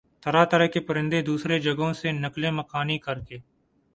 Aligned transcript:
طرح 0.23 0.45
طرح 0.45 0.65
کے 0.65 0.79
پرندے 0.79 1.21
دوسری 1.21 1.59
جگہوں 1.59 1.91
سے 1.93 2.11
نقل 2.13 2.49
مکانی 2.51 2.97
کرکے 2.97 3.37